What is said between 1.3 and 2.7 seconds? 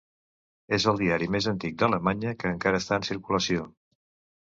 més antic d'Alemanya que